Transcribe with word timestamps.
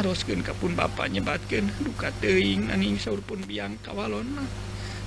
harusken 0.00 0.40
kapun 0.40 0.72
bapaknya 0.72 1.20
nyebatkan 1.20 1.68
duka 1.84 2.08
teing 2.24 2.72
naning 2.72 2.96
sauur 2.96 3.20
pun 3.20 3.44
biang 3.44 3.76
kawalon 3.84 4.40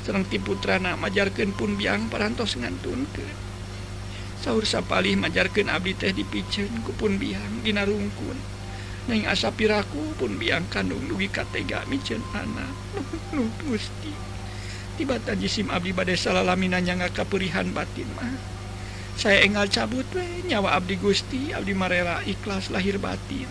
serrangti 0.06 0.38
putrana 0.38 0.94
majarkan 0.94 1.52
pun 1.58 1.74
biang 1.74 2.14
parantos 2.14 2.54
ngantun 2.56 3.10
ke 3.10 3.26
sauur 4.44 4.68
sapalih 4.68 5.16
majarkan 5.16 5.72
Abdi 5.72 5.96
teh 5.96 6.12
dipicen 6.12 6.68
kupun 6.84 7.16
biang 7.16 7.64
dinarungkun. 7.64 8.36
Neng 9.08 9.24
asa 9.24 9.56
piraku 9.56 10.20
pun 10.20 10.36
biang 10.36 10.68
kandung 10.68 11.08
dugi 11.08 11.32
katega 11.32 11.88
micen 11.88 12.20
anak. 12.36 12.76
Nu 13.36 13.48
gusti 13.64 14.12
tiba 15.00 15.18
jisim 15.40 15.72
Abdi 15.72 15.96
badai 15.96 16.20
salalaminanya 16.20 17.00
nga 17.00 17.24
kapurihan 17.24 17.72
batin 17.72 18.12
mah. 18.20 18.36
Saya 19.16 19.48
engal 19.48 19.72
cabut 19.72 20.06
we 20.12 20.44
nyawa 20.44 20.76
Abdi 20.76 21.00
Gusti 21.00 21.56
Abdi 21.56 21.72
Marera 21.72 22.20
ikhlas 22.28 22.68
lahir 22.68 23.00
batin. 23.00 23.48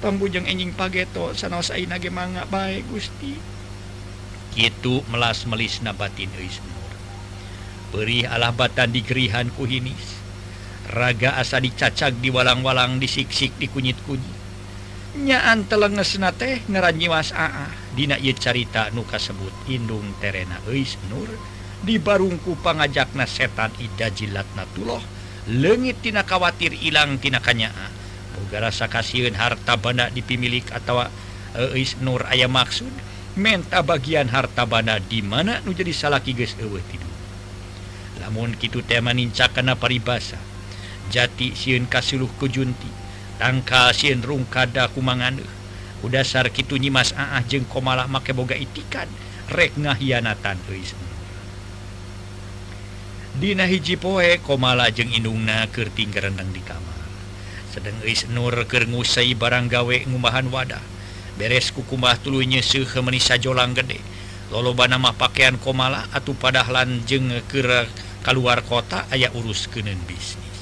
pambujang 0.00 0.48
enjing 0.48 0.72
pageto 0.72 1.36
sanaos 1.36 1.70
aina 1.70 2.00
ge 2.00 2.08
mangga 2.08 2.48
bae 2.48 2.82
Gusti. 2.88 3.36
Kitu 4.50 5.06
melas 5.12 5.46
melisna 5.46 5.94
batin 5.94 6.32
eus 6.40 6.58
perih 7.90 8.26
alah 8.26 8.54
batan 8.54 8.94
dikerihan 8.94 9.50
ku 9.50 9.66
hinis 9.66 10.18
raga 10.90 11.34
asa 11.38 11.58
dicacag 11.58 12.22
di 12.22 12.30
walang-walang 12.30 13.02
disiksik 13.02 13.50
dikunyit-kunyit 13.58 14.40
nyaan 15.10 15.66
telengesna 15.66 16.30
teh 16.30 16.62
ngeranyiwas 16.70 17.34
aa. 17.34 17.66
Dina 17.98 18.14
ieu 18.14 18.34
carita 18.38 18.94
nu 18.94 19.02
kasebut 19.02 19.50
indung 19.66 20.06
terena 20.22 20.62
eus 20.70 20.94
nur 21.10 21.26
di 21.82 21.98
barungku 21.98 22.54
pangajakna 22.62 23.26
setan 23.26 23.74
ida 23.82 24.06
jilatna 24.14 24.70
tuloh. 24.70 25.02
Leungit 25.50 25.98
tina 25.98 26.22
khawatir 26.22 26.70
ilang 26.78 27.18
tina 27.18 27.42
kanyaan. 27.42 27.90
Rasa 28.58 28.90
kasiun 28.90 29.38
harta 29.38 29.78
bana 29.78 30.10
dipimilik 30.10 30.66
atau 30.74 31.06
Nur 32.02 32.22
ayam 32.30 32.54
maksud. 32.54 32.90
Menta 33.34 33.82
bagian 33.82 34.30
harta 34.30 34.66
bana 34.66 34.98
di 34.98 35.22
mana 35.22 35.62
nu 35.62 35.74
jadi 35.74 35.90
salah 35.94 36.22
guys 36.22 36.54
tidur. 36.58 37.14
Namun 38.22 38.54
gitu 38.58 38.82
temaninca 38.82 39.50
karena 39.50 39.74
paribasa 39.74 40.38
jati 41.10 41.58
siun 41.58 41.90
kasluh 41.90 42.30
kujunti 42.38 42.86
tangka 43.42 43.90
siin 43.90 44.22
rungkada 44.22 44.86
kumangan 44.94 45.42
udahsar 46.06 46.54
gitu 46.54 46.78
nyimas 46.78 47.12
ah 47.18 47.42
jeng 47.44 47.66
komala 47.66 48.06
make 48.06 48.30
boga 48.30 48.54
itikan 48.54 49.10
rek 49.50 49.74
ngahianatan 49.74 50.56
Nur. 50.70 50.94
Dina 53.40 53.66
hiji 53.66 53.98
poe 53.98 54.38
komala 54.38 54.86
jeng 54.94 55.10
inungnakerting 55.10 56.14
rendang 56.14 56.54
di 56.54 56.62
kamar 56.62 56.89
sedang 57.70 57.94
Nurkerngusai 58.02 59.32
barang 59.38 59.70
gawe 59.70 59.96
ngumahan 60.10 60.50
wadah. 60.50 60.82
Beres 61.38 61.70
kukumah 61.70 62.18
tulunya 62.18 62.60
suhemisa 62.60 63.38
jolang 63.38 63.72
gede. 63.72 64.02
Loloba 64.50 64.90
nama 64.90 65.14
pakaian 65.14 65.54
komala 65.62 66.10
atau 66.10 66.34
padahlan 66.34 67.06
jeng 67.06 67.30
kera 67.46 67.86
keluar 68.26 68.66
kota 68.66 69.06
ayaah 69.14 69.30
urus 69.38 69.70
kenen 69.70 69.96
bisnis. 70.10 70.58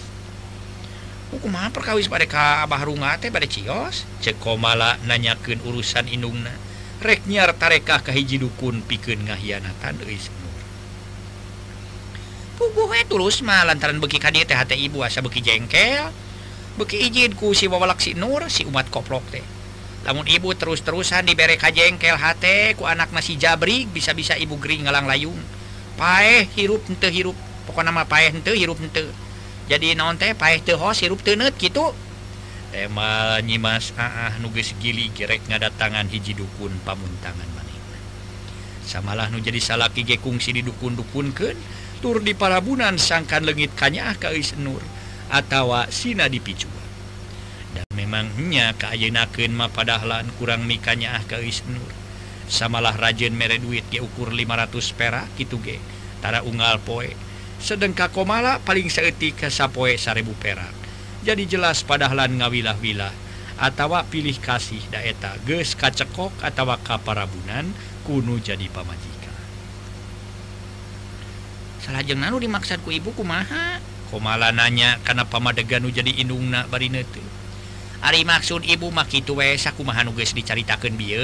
Hukumahan 1.32 1.72
perkawis 1.72 2.08
mereka 2.12 2.64
Abahrunga 2.64 3.16
teh 3.16 3.32
pada 3.32 3.48
Cios. 3.48 4.04
Cekomala 4.20 5.00
nanyaken 5.08 5.64
urusan 5.64 6.04
inungna. 6.12 6.52
Reknyar 7.00 7.56
tarekah 7.56 8.04
kahiji 8.04 8.36
dukun 8.36 8.84
piken 8.84 9.24
ngahianatan 9.24 10.04
Is 10.04 10.28
Nur. 10.28 10.60
Puguh 12.60 12.90
tulus 13.08 13.40
mah 13.40 13.64
lantaran 13.64 14.02
beki 14.02 14.20
kadia 14.20 14.44
teh 14.44 14.76
ibu 14.76 15.00
asa 15.00 15.24
beki 15.24 15.40
jengkel. 15.40 16.27
beki 16.78 17.10
izinku 17.10 17.52
si 17.52 17.66
wawalaksi 17.66 18.14
Nur 18.14 18.46
si 18.46 18.62
umat 18.64 18.86
koplok 18.88 19.26
teh. 19.34 19.42
Namun 20.06 20.24
ibu 20.30 20.54
terus-terusan 20.54 21.26
diberre 21.26 21.58
kajengkel 21.58 22.16
HT 22.16 22.78
ku 22.78 22.86
anak 22.86 23.10
nasi 23.10 23.34
Jabri 23.34 23.84
bisa-bisa 23.90 24.38
ibu 24.38 24.54
Gri 24.56 24.80
ngalang 24.80 25.10
layung. 25.10 25.38
Paeh 25.98 26.46
hirup 26.54 26.86
ente 26.86 27.10
hirup 27.10 27.34
pokok 27.66 27.82
nama 27.82 28.06
paeh 28.06 28.30
ente 28.30 28.54
hirup 28.54 28.78
ente 28.78 29.04
jadi 29.68 29.92
non 29.92 30.16
teh 30.16 30.32
paeh 30.32 30.64
teh 30.64 30.72
hos 30.72 31.04
hirup 31.04 31.20
tenet 31.20 31.52
gitu 31.60 31.92
emal 32.72 33.40
nyimas 33.44 33.92
ah, 34.00 34.28
ah 34.28 34.32
nuges 34.40 34.72
gili 34.80 35.12
ngada 35.12 35.36
ngadatangan 35.48 36.08
hiji 36.08 36.36
dukun 36.36 36.72
pamuntangan 36.84 37.48
manik. 37.56 37.80
Samalah 38.84 39.28
nu 39.28 39.40
jadi 39.40 39.60
salaki 39.60 40.04
gekungsi 40.04 40.56
di 40.56 40.64
dukun-dukun 40.64 41.32
ke 41.32 41.52
tur 42.00 42.20
di 42.24 42.32
parabunan 42.32 42.96
sangkan 42.96 43.44
legit 43.44 43.72
kanya 43.76 44.12
kais 44.16 44.56
nur. 44.60 44.80
atawa 45.28 45.88
Sina 45.92 46.28
dipicu. 46.28 46.68
Dan 47.72 47.84
memangnya 47.92 48.72
keayenaken 48.76 49.52
mah 49.52 49.70
padahlan 49.72 50.28
kurang 50.40 50.64
mikanya 50.64 51.20
ah 51.20 51.22
ke 51.24 51.40
Isnur 51.44 52.08
samalah 52.48 52.96
rajin 52.96 53.36
mere 53.36 53.60
duit 53.60 53.84
ke 53.92 54.00
ukur 54.00 54.32
500 54.32 54.72
perak 54.96 55.28
gitu 55.36 55.60
ge 55.60 55.76
tara 56.24 56.40
unggal 56.42 56.80
poe. 56.82 57.12
Sedengka 57.60 58.08
komala 58.08 58.58
paling 58.64 58.88
seetika 58.88 59.52
sappoe 59.52 59.94
sapoe 60.00 60.34
perak. 60.34 60.72
Jadi 61.22 61.44
jelas 61.44 61.84
padahlan 61.84 62.40
ngawilah-wilah 62.40 63.12
atawa 63.60 64.06
pilih 64.08 64.34
kasih 64.40 64.80
daeta 64.88 65.36
ges 65.44 65.76
kacekok 65.76 66.32
atawa 66.40 66.80
kaparabunan 66.80 67.68
kuno 68.08 68.40
jadi 68.40 68.64
pamajikan. 68.72 69.36
Salahjeng 71.84 72.22
nanu 72.22 72.40
dimaksudku 72.40 72.88
ibu 72.94 73.12
kumaha? 73.12 73.82
komala 74.08 74.50
nanya 74.50 74.96
karena 75.04 75.28
pamadegan 75.28 75.84
jadi 75.88 76.24
inungna 76.24 76.64
bari 76.66 76.88
Ari 77.98 78.22
maksud 78.22 78.62
ibu 78.62 78.94
mak 78.94 79.10
itu 79.10 79.34
we 79.34 79.58
aku 79.58 79.82
nu 79.82 80.14
guys 80.14 80.30
dicaritakeun 80.30 80.94
bi 80.94 81.18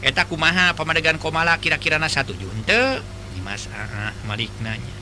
eta 0.00 0.22
kumaha 0.24 0.72
pamadegan 0.78 1.18
komala 1.18 1.58
kira-kira 1.58 1.98
na 1.98 2.06
satu 2.06 2.30
junte. 2.38 3.02
Dimas 3.34 3.66
ah, 3.74 4.14
Malik 4.26 4.50
nanya. 4.62 4.96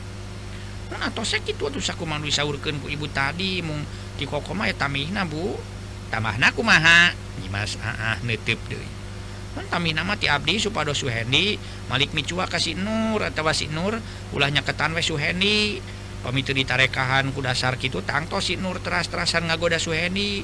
Nah, 0.89 1.13
atau 1.13 1.21
kitu 1.25 1.69
gitu 1.69 1.81
sakumaha 1.85 2.25
aku 2.25 2.29
disaurkeun 2.33 2.81
ku 2.81 2.89
ibu 2.89 3.05
tadi 3.13 3.61
mung 3.61 3.85
di 4.17 4.25
kokoma 4.25 4.65
ya 4.65 4.75
bu. 5.29 5.61
Tamahna 6.09 6.57
kumaha? 6.57 7.13
Dimas 7.37 7.77
ah, 7.85 8.17
ah 8.17 8.19
netep 8.25 8.57
deh 8.73 8.99
tamina 9.67 10.07
mati 10.07 10.31
abdi 10.31 10.63
supados 10.63 11.03
Suhendi 11.03 11.59
Malik 11.91 12.15
micua 12.15 12.47
kasih 12.47 12.79
Nur 12.79 13.27
atau 13.27 13.51
si 13.51 13.67
Nur 13.67 13.99
ulahnya 14.31 14.63
ketan 14.63 14.95
we 14.95 15.03
Suhendi. 15.03 15.83
pemitu 16.23 16.51
ditarekahan 16.51 17.31
kudasar 17.31 17.79
gitu 17.79 18.03
tangto 18.03 18.43
si 18.43 18.59
Nur 18.59 18.83
teras-terasan 18.83 19.47
ngagoda 19.47 19.79
Suhendi. 19.79 20.43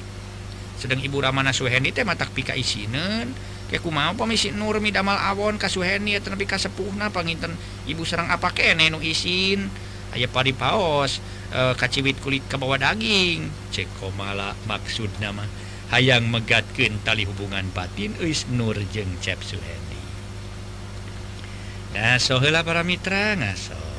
Sedang 0.75 0.99
Ibu 0.99 1.23
Ramana 1.23 1.55
Suhendi 1.55 1.95
teh 1.95 2.03
matak 2.03 2.35
pika 2.35 2.51
isinen 2.51 3.31
keku 3.65 3.89
mau 3.89 4.13
pemisi 4.13 4.53
Nur 4.53 4.77
midamal 4.83 5.17
awon 5.17 5.57
ka 5.57 5.71
Suhendi 5.71 6.13
eta 6.13 6.29
nepi 6.29 6.45
ka 6.45 6.59
sepuhna 6.59 7.09
panginten 7.09 7.55
Ibu 7.89 8.03
serang 8.05 8.29
apa 8.29 8.51
kene 8.51 8.91
nu 8.91 8.99
isin? 9.01 9.71
Aya 10.13 10.31
pari 10.31 10.55
paos 10.55 11.19
e, 11.51 11.59
kaciwit 11.75 12.19
kulit 12.23 12.45
ke 12.47 12.55
bawah 12.55 12.79
daging. 12.79 13.51
Cek 13.73 13.99
komala 13.99 14.55
maksud 14.69 15.11
nama 15.19 15.43
hayang 15.91 16.27
megatkeun 16.31 17.03
tali 17.03 17.27
hubungan 17.27 17.67
batin 17.71 18.15
eis 18.23 18.47
Nur 18.51 18.79
jeung 18.91 19.15
Cep 19.19 19.43
Suhendi. 19.43 20.03
Nah, 21.95 22.19
sohela 22.19 22.59
para 22.67 22.83
mitra 22.83 23.39
ngaso. 23.39 23.94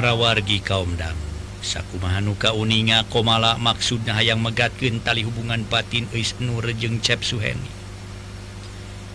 para 0.00 0.16
wargi 0.16 0.64
kaum 0.64 0.96
dam. 0.96 1.12
Sakumahanuka 1.60 2.56
uninga 2.56 3.04
komala 3.12 3.60
maksudnya 3.60 4.16
hayang 4.16 4.40
megatkeun 4.40 4.96
tali 5.04 5.20
hubungan 5.20 5.60
batin 5.68 6.08
eus 6.16 6.32
nu 6.40 6.56
rejeng 6.56 7.04
cep 7.04 7.20
suheni 7.20 7.68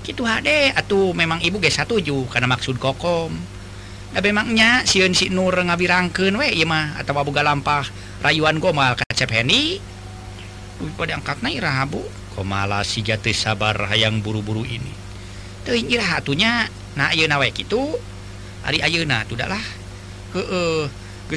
kitu 0.05 0.21
hade 0.29 0.69
atuh 0.77 1.09
memang 1.17 1.41
ibu 1.41 1.57
ge 1.57 1.73
satuju 1.73 2.29
karena 2.29 2.45
maksud 2.45 2.77
kokom. 2.77 3.33
Da 4.13 4.21
memangnya 4.21 4.85
sieun 4.85 5.17
si 5.17 5.33
nur 5.33 5.57
ngawirangkeun 5.57 6.37
we 6.37 6.53
ieu 6.53 6.69
mah 6.69 7.01
atawa 7.01 7.25
boga 7.25 7.41
lampah 7.41 7.89
rayuan 8.21 8.61
komal 8.61 8.93
ka 8.93 9.09
cep 9.09 9.33
heni. 9.33 9.81
Pada 11.01 11.17
angkatna 11.17 11.49
iraha 11.49 11.89
bu. 11.89 12.05
Komala 12.37 12.85
siga 12.85 13.17
teu 13.17 13.33
sabar 13.33 13.89
hayang 13.89 14.21
buru-buru 14.21 14.61
ini. 14.61 14.93
Teuing 15.65 15.89
iraha 15.89 16.21
atunya 16.21 16.69
na 16.93 17.09
ayeuna 17.09 17.41
we 17.41 17.49
kitu? 17.49 17.81
Ari 18.69 18.85
ayeuna 18.85 19.25
tudalah 19.25 19.65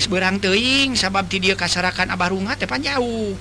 berang 0.09 0.37
teing 0.43 0.99
sabab 0.99 1.31
ti 1.31 1.39
dia 1.39 1.55
kasarakan 1.55 2.11
Abah 2.11 2.29
Abarunga 2.29 2.59
tepan 2.59 2.83
jauh 2.83 3.39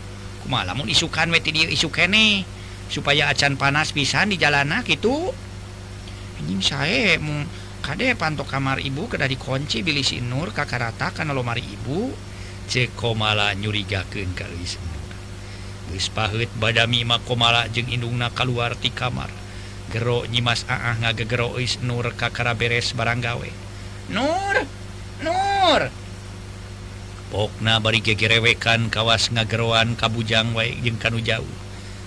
lamun 0.48 0.88
isukan 0.88 1.28
we 1.28 1.44
dia 1.44 1.68
isu 1.68 1.92
kene? 1.92 2.48
Supaya 2.88 3.28
acan 3.28 3.60
panas 3.60 3.92
pisan 3.92 4.32
di 4.32 4.40
jalanan 4.40 4.80
gitu 4.88 5.36
anjing 6.40 6.64
saya 6.64 7.20
mung 7.20 7.44
kade 7.84 8.16
pantok 8.16 8.48
kamar 8.48 8.80
ibu 8.80 9.12
kedah 9.12 9.28
dikunci 9.28 9.84
bilih 9.84 10.06
si 10.08 10.24
Nur 10.24 10.56
kakarata 10.56 11.12
kana 11.12 11.36
lomari 11.36 11.66
ibu. 11.68 12.16
Ceko 12.68 13.16
malah 13.16 13.56
nyurigakeun 13.56 14.32
ka 14.36 14.48
Eis 14.60 14.80
geus 15.88 16.12
paheut 16.12 16.52
badami 16.60 17.08
mah 17.08 17.24
komala 17.24 17.68
jeung 17.72 17.88
indungna 17.88 18.28
kaluar 18.32 18.76
ti 18.76 18.92
kamar. 18.92 19.32
Gero 19.88 20.28
nyimas 20.28 20.68
aah 20.68 21.00
ngagegero 21.00 21.56
Eis 21.60 21.80
Nur 21.80 22.12
kakara 22.12 22.52
beres 22.60 22.92
barang 22.92 23.24
gawe 23.24 23.50
Nur! 24.12 24.87
Nur! 25.22 25.90
Pokna 27.28 27.84
bari 27.84 28.00
gegerewekan 28.00 28.88
kawas 28.88 29.34
ngageroan 29.34 30.00
kabujang 30.00 30.56
wae 30.56 30.78
jeung 30.80 30.96
kanu 30.96 31.20
jauh. 31.20 31.56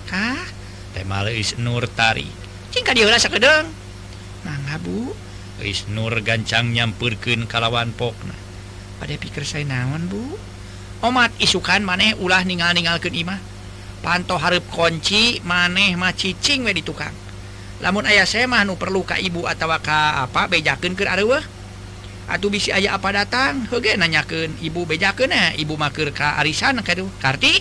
Hah? 0.09 0.49
Is 1.31 1.55
Nur 1.55 1.87
tari. 1.87 2.27
Cingka 2.71 2.91
dia 2.91 3.07
kedeng 3.07 3.71
Mangga 4.43 4.75
bu. 4.81 5.13
Is 5.61 5.85
Nur 5.87 6.19
gancang 6.25 6.73
nyampurkeun 6.73 7.45
kalawan 7.45 7.93
pokna. 7.93 8.33
Pada 8.97 9.13
pikir 9.15 9.45
saya 9.45 9.63
naon 9.63 10.09
bu? 10.09 10.35
Omat 11.05 11.33
isukan 11.37 11.81
maneh 11.85 12.17
ulah 12.17 12.41
ningal-ningalkeun 12.41 13.13
imah. 13.13 13.39
Panto 14.01 14.37
hareup 14.41 14.65
kunci 14.73 15.37
maneh 15.45 15.93
mah 15.93 16.17
cicing 16.17 16.65
we 16.65 16.73
di 16.73 16.81
tukang. 16.81 17.13
Lamun 17.81 18.05
ayah 18.09 18.25
saya 18.25 18.49
mah 18.49 18.65
nu 18.65 18.77
perlu 18.77 19.05
ka 19.05 19.17
ibu 19.21 19.45
atau 19.45 19.69
ka 19.81 20.25
apa 20.25 20.49
bejakeun 20.49 20.97
keur 20.97 21.09
areueuh? 21.09 21.60
Atuh 22.31 22.47
bisi 22.47 22.71
aya 22.71 22.95
apa 22.95 23.11
datang? 23.11 23.67
Hoge 23.67 23.99
nanyakeun 23.99 24.63
ibu 24.63 24.87
beja 24.87 25.11
kena 25.11 25.51
eh? 25.51 25.59
ibu 25.59 25.75
maker 25.75 26.15
ka 26.15 26.39
arisan 26.39 26.79
kaduh 26.79 27.11
karti. 27.19 27.59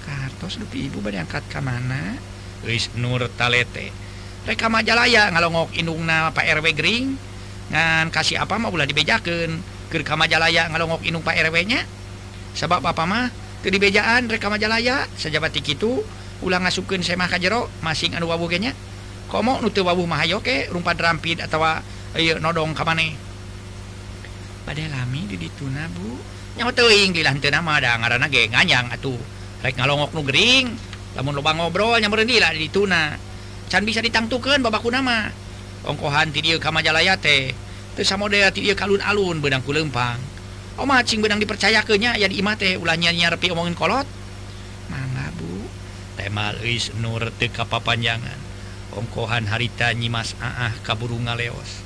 Kartos 0.00 0.56
dupi 0.56 0.88
ibu 0.88 1.04
bade 1.04 1.20
angkat 1.20 1.44
ka 1.52 1.60
mana? 1.60 2.16
Luis 2.64 2.88
Nur 2.96 3.28
Talete. 3.36 3.92
Reka 4.48 4.72
majalaya 4.72 5.28
ngalongok 5.28 5.76
indungna 5.76 6.32
Pak 6.32 6.48
RW 6.48 6.66
Gering. 6.72 7.12
Ngan 7.68 8.08
kasih 8.08 8.40
apa 8.40 8.56
mah 8.56 8.72
ulah 8.72 8.88
dibejakeun. 8.88 9.60
Keur 9.92 10.00
ka 10.00 10.16
majalaya 10.16 10.64
ngalongok 10.72 11.04
indung 11.04 11.20
Pak 11.20 11.36
RW 11.44 11.68
nya 11.68 11.84
sebab 12.56 12.80
apa 12.88 13.04
mah? 13.04 13.28
Teu 13.60 13.68
dibejaan 13.68 14.32
reka 14.32 14.48
majalaya. 14.48 15.04
Sajabat 15.20 15.52
ti 15.52 15.60
kitu 15.60 16.00
ulah 16.40 16.56
ngasukin 16.64 17.04
semah 17.04 17.28
ka 17.28 17.36
jero 17.36 17.68
masing 17.84 18.16
anu 18.16 18.32
wawuh 18.32 18.48
ge 18.48 18.64
nya 18.64 18.72
komo 19.28 19.60
nu 19.60 19.68
teu 19.68 19.84
wawuh 19.84 20.08
mah 20.08 20.24
hayo 20.24 20.40
ke 20.40 20.72
rumpa 20.72 20.96
rampid 20.96 21.40
atawa 21.40 21.84
ieu 22.16 22.36
eh, 22.36 22.40
nodong 22.40 22.76
kamane 22.76 23.23
pada 24.64 24.84
lami 24.88 25.28
di 25.28 25.36
dituna 25.36 25.86
bu. 25.92 26.16
Nyawa 26.56 26.72
teuing 26.72 27.12
di 27.12 27.20
lantena 27.20 27.60
mah 27.60 27.78
ada 27.78 28.00
ngaran 28.00 28.26
ge 28.32 28.48
nganyang 28.48 28.88
atuh. 28.90 29.20
Rek 29.60 29.76
ngalongok 29.76 30.10
nu 30.16 30.20
gering 30.24 30.66
lamun 31.14 31.36
loba 31.36 31.54
ngobrol 31.54 32.00
nyampereun 32.02 32.26
di 32.26 32.36
lah 32.42 32.50
di 32.50 32.66
dituna 32.66 33.14
can 33.70 33.84
bisa 33.84 34.00
ditangtukeun 34.00 34.64
babakuna 34.64 35.04
mah. 35.04 35.28
Ongkohan 35.84 36.32
ti 36.32 36.40
dieu 36.40 36.56
ka 36.56 36.72
Majalaya 36.72 37.20
teh 37.20 37.52
teu 37.94 38.02
samodea 38.02 38.48
ti 38.50 38.64
dieu 38.64 38.72
kalun-alun 38.72 39.44
beudang 39.44 39.60
ku 39.60 39.76
lempang. 39.76 40.16
Omah 40.80 41.04
cing 41.04 41.20
beudang 41.20 41.38
dipercayakeun 41.38 42.00
nya 42.00 42.10
aya 42.16 42.26
di 42.26 42.40
imah 42.40 42.56
teh 42.56 42.80
ulah 42.80 42.96
nyarepi 42.96 43.52
omongin 43.52 43.76
kolot. 43.76 44.08
Mangga 44.88 45.28
bu. 45.36 45.68
Temal 46.16 46.56
eus 46.64 46.88
nur 46.96 47.28
teu 47.36 47.52
kapapanjangan 47.52 48.40
ongkohan 48.94 49.44
harita 49.50 49.92
nyimas 49.92 50.38
aah 50.40 50.72
kaburu 50.86 51.18
ngaleos. 51.20 51.83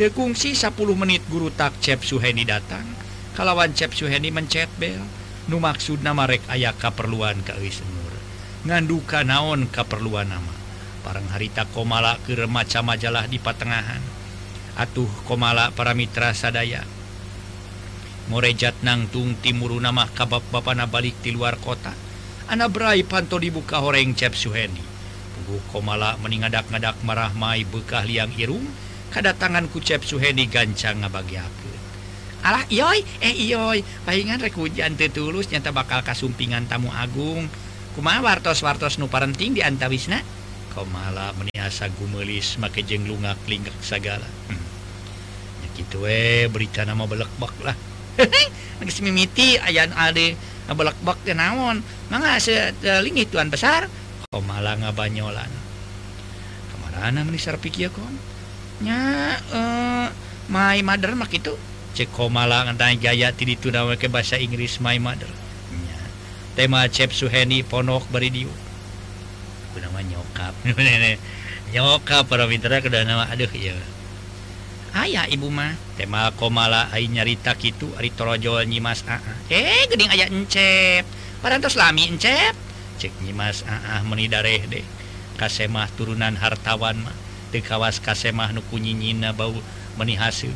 tekungsi 0.00 0.56
10 0.56 0.80
menit 0.96 1.20
guru 1.28 1.52
tak 1.52 1.76
cep 1.84 2.00
Suheni 2.00 2.48
datang. 2.48 2.88
Kalawan 3.36 3.76
cep 3.76 3.92
Suheni 3.92 4.32
mencet 4.32 4.72
bel. 4.80 5.04
Nu 5.44 5.60
maksud 5.60 6.00
nama 6.00 6.24
rek 6.24 6.40
ayah 6.48 6.72
kaperluan 6.72 7.44
ke 7.44 7.52
Semur 7.68 8.08
nganduka 8.64 9.28
naon 9.28 9.68
kaperluan 9.68 10.32
nama. 10.32 10.56
Parang 11.04 11.28
harita 11.28 11.68
komala 11.68 12.16
ke 12.24 12.32
remaca 12.32 12.80
majalah 12.80 13.28
di 13.28 13.36
patengahan. 13.36 14.00
Atuh 14.80 15.12
komala 15.28 15.68
para 15.76 15.92
mitra 15.92 16.32
sadaya 16.32 16.80
morejat 18.32 18.80
nangtung 18.80 19.36
timur 19.42 19.76
nama 19.84 20.08
kabab 20.16 20.40
bapana 20.48 20.88
balik 20.88 21.20
di 21.20 21.28
luar 21.28 21.60
kota. 21.60 21.92
Anak 22.48 22.72
berai 22.72 23.04
panto 23.04 23.36
dibuka 23.36 23.84
horeng 23.84 24.16
cep 24.16 24.32
Suheni. 24.32 24.80
Pugu 25.36 25.60
komala 25.68 26.16
meningadak-ngadak 26.24 26.96
marah 27.04 27.36
mai 27.36 27.68
bekah 27.68 28.08
liang 28.08 28.32
irung. 28.40 28.64
kedatangan 29.10 29.66
kucep 29.70 30.06
Suhedi 30.06 30.46
gancang 30.46 31.02
ngabagiakeun 31.02 31.80
Alah 32.40 32.64
yoi 32.72 33.04
eh 33.20 33.36
yoi 33.36 33.84
palingan 34.08 34.40
rek 34.40 34.56
hujan 34.56 34.96
teu 34.96 35.12
tulus 35.12 35.52
nyata 35.52 35.76
bakal 35.76 36.00
kasumpingan 36.00 36.64
tamu 36.72 36.88
agung. 36.88 37.52
Kumaha 37.92 38.24
wartos-wartos 38.24 38.96
nu 38.96 39.12
parenting 39.12 39.52
di 39.52 39.60
antawisna? 39.60 40.24
Malah 40.80 41.36
meniasa 41.36 41.92
gumelis 42.00 42.56
make 42.56 42.80
jeung 42.80 43.04
lungak 43.04 43.36
linggak 43.44 43.76
sagala. 43.84 44.24
Hmm. 44.48 44.64
ya 45.60 45.68
kitu 45.76 46.08
we 46.08 46.48
berita 46.48 46.88
nama 46.88 47.04
belekbak 47.04 47.52
lah. 47.60 47.76
Geus 48.80 49.04
mimiti 49.04 49.60
ayan 49.60 49.92
ade 49.92 50.40
belekbak 50.72 51.20
teh 51.20 51.36
naon. 51.36 51.84
Mangga 52.08 52.40
selingi 52.40 53.28
tuan 53.28 53.52
besar? 53.52 53.92
Komala 54.32 54.80
ngabanyolan? 54.80 55.52
Kemana 56.72 57.20
menisar 57.20 57.60
pikir 57.60 57.92
kon 57.92 58.16
nya 58.80 58.96
eh 59.52 60.08
my 60.48 60.80
mother 60.80 61.12
mak 61.12 61.32
itu. 61.36 61.54
Ceko 61.92 62.32
malang 62.32 62.72
gaya 62.76 63.28
ti 63.34 63.44
itu 63.44 63.68
nama 63.68 63.94
ke 63.94 64.08
bahasa 64.08 64.40
Inggris 64.40 64.80
my 64.80 64.96
mother. 64.96 65.28
Nya. 65.74 66.00
Tema 66.56 66.88
Cep 66.88 67.12
Suheni 67.12 67.60
ponok 67.60 68.08
bari 68.08 68.32
diu. 68.32 68.50
Nama 69.76 70.00
nyokap. 70.02 70.54
Nyokap 71.72 72.26
para 72.26 72.50
mitra 72.50 72.82
kedah 72.82 73.06
nama 73.06 73.30
aduh 73.30 73.46
ya 73.54 73.76
ayah 74.98 75.30
ibu 75.30 75.46
mah. 75.52 75.78
Tema 75.94 76.34
komala 76.34 76.90
ai 76.90 77.06
nyarita 77.06 77.54
kitu 77.54 77.86
ari 77.94 78.10
torojo 78.10 78.58
nyimas 78.66 79.06
aa 79.06 79.22
eh 79.46 79.86
geuning 79.86 80.10
aya 80.10 80.26
encep. 80.26 81.06
Parantos 81.38 81.78
lami 81.78 82.10
encep. 82.10 82.54
Cek 82.98 83.22
nyimas 83.22 83.62
aa 83.70 84.02
meni 84.02 84.26
dareh 84.26 84.66
deh. 84.66 84.82
Kasemah 85.38 85.86
turunan 85.94 86.34
hartawan 86.34 86.98
mah 87.06 87.29
kawas 87.58 87.98
kasemah 87.98 88.54
nukunyina 88.54 89.34
bau 89.34 89.58
menihasil. 89.98 90.54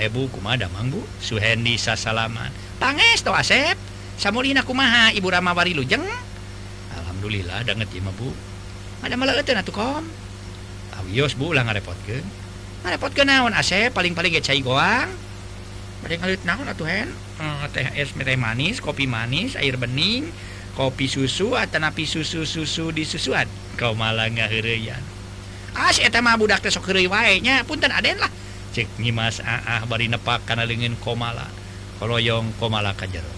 Ebu 0.00 0.32
kumambu 0.32 1.04
suhendi 1.20 1.76
sasalaman 1.76 2.48
panges 2.80 3.20
to 3.20 3.32
asep. 3.36 3.76
Samlina 4.16 4.64
kumaha 4.64 5.12
ibu 5.12 5.28
Ramawari 5.28 5.76
lujeng? 5.76 6.04
Alhamdulillah 6.96 7.68
bangetbu 7.68 8.28
ada 9.04 9.60
kom. 9.68 10.08
Bu 11.36 11.46
ngarepot 11.52 11.98
ngarepot 12.84 13.12
ke 13.12 13.22
naon 13.24 13.52
asep? 13.52 13.92
Paling-paling 13.92 14.40
cair 14.40 14.64
goang. 14.64 15.08
Naon 16.44 16.68
teh 17.72 18.36
manis 18.36 18.76
kopi 18.84 19.08
manis 19.08 19.56
air 19.56 19.80
bening 19.80 20.28
kopi 20.76 21.08
susu 21.08 21.56
atau 21.56 21.80
napi 21.80 22.04
susu 22.04 22.44
susu 22.44 22.92
di 22.92 23.08
susuan 23.08 23.48
kau 23.80 23.96
malah 23.96 24.28
as 25.74 25.98
mah 25.98 26.38
budak 26.38 26.62
teh 26.62 26.70
sok 26.70 26.90
heureuy 26.90 27.10
wae 27.10 27.42
nya 27.42 27.66
punten 27.66 27.90
aden 27.90 28.18
lah. 28.22 28.30
Cek 28.74 28.98
nyimas 28.98 29.42
aah 29.42 29.82
bari 29.86 30.06
nepak 30.10 30.46
kana 30.46 30.66
leungeun 30.66 30.98
komala. 31.02 31.46
Koloyong 31.98 32.58
komala 32.58 32.90
ka 32.98 33.06
jero 33.06 33.30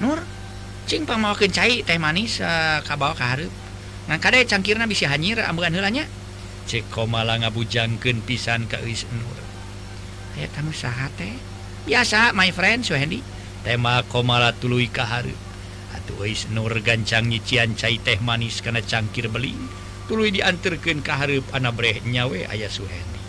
Nur 0.00 0.20
cing 0.84 1.04
pamaokeun 1.08 1.52
cai 1.52 1.84
teh 1.84 1.98
manis 2.00 2.40
eh, 2.40 2.48
uh, 2.48 2.78
ka 2.84 2.96
bawa 2.96 3.16
ka 3.16 3.36
hareup 3.36 3.52
ngan 4.08 4.18
kade 4.18 4.48
cangkirna 4.48 4.88
bisi 4.88 5.04
hanyir 5.08 5.40
eh, 5.40 5.48
ambeun 5.48 5.72
heula 5.76 5.92
nya? 5.92 6.08
Cek 6.68 6.88
komala 6.92 7.36
ngabujangkeun 7.40 8.24
pisan 8.24 8.64
ka 8.68 8.80
eus 8.84 9.04
Nur. 9.12 9.38
Aya 10.36 10.48
tamu 10.52 10.72
saha 10.72 11.08
teh? 11.16 11.36
Biasa 11.84 12.32
my 12.36 12.48
friend 12.52 12.84
Suhendi 12.84 13.20
tema 13.60 14.00
komala 14.08 14.56
tuluy 14.56 14.88
ka 14.88 15.04
hareup 15.04 15.36
atuh 15.96 16.24
eus 16.24 16.48
Nur 16.52 16.72
gancang 16.80 17.28
nyician 17.28 17.76
cai 17.76 18.00
teh 18.00 18.20
manis 18.20 18.60
kana 18.64 18.80
cangkir 18.84 19.28
beling. 19.28 19.89
tulu 20.10 20.26
diantarkan 20.26 21.06
ke 21.06 21.12
hareup 21.14 21.46
anak 21.54 21.78
breh 21.78 22.02
nyawe 22.02 22.50
ayah 22.50 22.66
Suhendi 22.66 23.22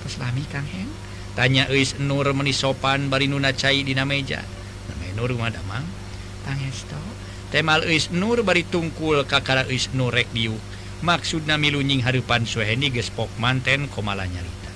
terus 0.00 0.16
lami 0.22 0.46
Kang 0.46 0.66
Heng. 0.70 0.90
Tanya 1.38 1.70
Uis 1.70 1.94
Nur 2.02 2.26
meni 2.34 2.50
sopan 2.50 3.06
bari 3.06 3.30
nuna 3.30 3.54
cai 3.54 3.86
dina 3.86 4.02
meja? 4.02 4.42
Namanya 4.90 5.12
Nur 5.14 5.30
madamang 5.38 5.86
pangesto 6.42 6.98
temal 7.54 7.86
Uis 7.86 8.10
Nur 8.10 8.42
bari 8.42 8.66
tungkul 8.66 9.22
kakara 9.26 9.62
Uis 9.70 9.90
Nur 9.94 10.10
rek 10.10 10.26
diuk 10.34 10.58
maksudna 11.06 11.54
milunying 11.56 12.02
harupan 12.02 12.44
Suhendi 12.44 12.90
geus 12.90 13.14
pok 13.14 13.30
manten 13.38 13.86
komala 13.88 14.26
nyarita. 14.26 14.72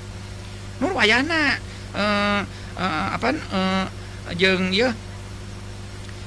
Nur 0.79 0.95
wayana 0.95 1.59
eh, 1.95 2.41
eh, 2.79 3.07
apa 3.15 3.29
eh, 3.35 3.87
jeung 4.39 4.71
ya 4.71 4.95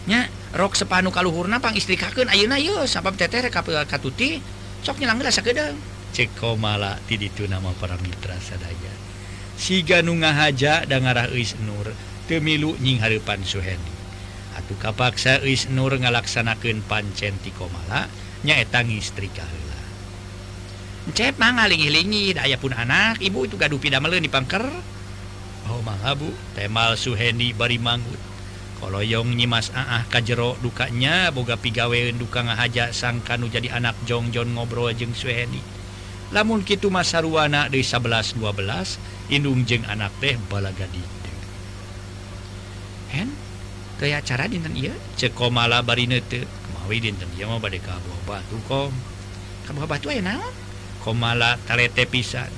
nya 0.07 0.27
rok 0.55 0.75
sepanu 0.75 1.11
kaluhurna 1.11 1.59
pang 1.59 1.75
istri 1.75 1.99
kakeun 1.99 2.31
ayeuna 2.31 2.59
yeuh 2.59 2.83
sabab 2.83 3.15
teteh 3.15 3.47
rek 3.47 3.55
katuti. 3.87 4.56
soknya 4.85 5.13
rasa 5.13 5.41
kedang 5.45 5.77
ceko 6.13 6.57
mala 6.57 6.97
ti 7.05 7.17
ditu 7.17 7.45
nama 7.45 7.73
para 7.77 7.97
mitra 8.01 8.37
sadaya 8.41 9.07
siga 9.57 10.05
nu 10.05 10.13
ngahaja 10.21 10.85
da 10.85 11.01
ngarah 11.01 11.33
eus 11.33 11.57
Nur 11.65 11.89
temilu 12.29 12.77
nying 12.77 13.01
hareupan 13.01 13.41
Suhendi. 13.41 13.95
Atuh 14.53 14.77
kapaksa 14.77 15.41
eus 15.41 15.65
Nur 15.73 15.97
ngalaksanakeun 15.97 16.85
pancen 16.85 17.35
ti 17.41 17.49
komala 17.49 18.05
nyaeta 18.45 18.85
ngistri 18.85 19.33
kaheula 19.33 19.81
Cep 21.07 21.41
mah 21.41 21.57
ngalingi-lingi 21.57 22.37
daya 22.37 22.59
pun 22.61 22.75
anak 22.75 23.17
ibu 23.23 23.47
itu 23.47 23.57
gaduh 23.57 23.81
pidameleun 23.81 24.21
di 24.21 24.29
pangker. 24.29 24.63
Oh 25.67 25.81
mangga 25.81 26.13
Bu 26.13 26.29
Temal 26.53 26.99
Suhendi 26.99 27.55
bari 27.55 27.79
manggut. 27.81 28.19
kalauyong 28.77 29.33
nyimas 29.33 29.73
ah, 29.73 30.01
ah 30.01 30.03
ka 30.07 30.21
jero 30.21 30.53
dukanya 30.61 31.33
boga 31.33 31.57
pigawe 31.57 32.13
duka 32.13 32.45
ngahaja 32.45 32.93
sangkanu 32.93 33.49
jadi 33.49 33.73
anak 33.73 33.97
Jongjon 34.05 34.53
ngobrol 34.53 34.93
jeung 34.93 35.11
Suhendi 35.17 35.59
lamun 36.31 36.61
Kitu 36.61 36.93
Masarwana 36.93 37.67
deui 37.67 37.83
11 37.83 38.37
12 38.37 39.33
Indung 39.33 39.65
jeung 39.65 39.83
anak 39.89 40.13
teh 40.21 40.37
balagadi 40.47 41.01
hen 43.11 43.29
kayak 43.97 44.21
acara 44.27 44.45
dinten 44.45 44.77
ieu? 44.77 44.93
Ceko 45.17 45.49
komala 45.49 45.81
barine 45.81 46.21
teu. 46.21 46.45
Kemawi 46.45 47.01
dinten? 47.01 47.25
Ieu 47.33 47.49
mah 47.49 47.57
bade 47.57 47.81
ka 47.81 47.97
batu 48.29 48.59
kom. 48.69 48.93
Ka 49.65 49.73
batu 49.73 50.13
aya 50.13 50.21
naon? 50.21 50.53
Komala 51.01 51.57
talete 51.65 52.05
pisan. 52.05 52.51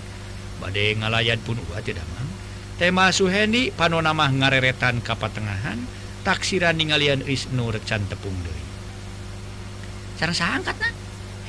Bade 0.60 1.00
ngalayan 1.00 1.40
pun 1.40 1.56
uat 1.72 1.88
tidak 1.88 2.04
mang 2.12 2.28
tema 2.80 3.12
Suhendi 3.12 3.76
panonamah 3.76 4.32
ngareretan 4.32 5.04
kapatengahan 5.04 5.84
taksiran 6.26 6.76
ninggalian 6.76 7.24
Wisnu 7.24 7.72
recan 7.72 8.04
tepung 8.08 8.36
deh 8.46 8.60
sarang 10.20 10.36
sangkat 10.36 10.76
na 10.80 10.90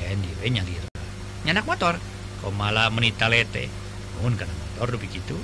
Hendi 0.00 0.30
we 0.42 0.50
nyangir 0.50 0.90
nyanak 1.44 1.64
motor. 1.64 1.96
Kau 2.40 2.52
malah 2.52 2.88
menita 2.92 3.28
lete. 3.28 3.68
Nuhun 4.18 4.36
karena 4.36 4.52
motor 4.52 4.96
dupi 4.96 5.08
gitu 5.08 5.36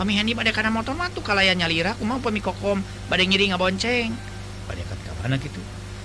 pami 0.00 0.16
Hendi 0.16 0.32
pada 0.32 0.48
karena 0.56 0.72
motor 0.72 0.96
mah 0.96 1.12
tuh 1.12 1.20
kalaya 1.20 1.52
nyalira 1.52 1.92
kumau 1.96 2.22
pami 2.22 2.40
kokom. 2.40 2.80
Pada 3.10 3.22
ngiring 3.22 3.52
ngabonceng. 3.52 4.10
Pada 4.68 4.82
kat 4.88 4.98
ke 5.04 5.12
mana 5.20 5.36
gitu 5.36 5.60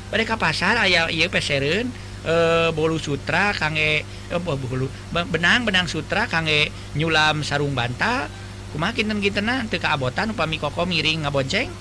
pada 0.08 0.24
kapasar 0.24 0.80
ayah 0.88 1.12
iya 1.12 1.28
peseren 1.28 1.92
e, 2.24 2.32
eh, 2.32 2.70
bolu 2.72 2.96
sutra 2.96 3.52
kange 3.52 4.08
eh, 4.08 4.40
bolu 4.40 4.88
benang 5.12 5.68
benang 5.68 5.84
sutra 5.92 6.32
kange 6.32 6.72
nyulam 6.96 7.44
sarung 7.44 7.76
bantal. 7.76 8.32
Kumaha 8.68 8.92
kinten-kintenan 8.92 9.72
teu 9.72 9.80
kaabotan 9.80 10.36
upami 10.36 10.60
kokom 10.60 10.92
ngiring 10.92 11.24
ngabonceng 11.24 11.72